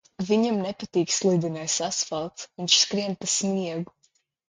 [0.27, 3.99] Viņam nepatīk slidenais asfalts, viņš skrien pa sniegu.